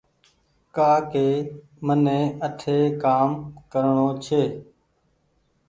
[0.75, 1.27] ڪآ ڪي
[1.85, 3.29] مني آٺي ڪآم
[3.71, 4.43] ڪرڻو ڇي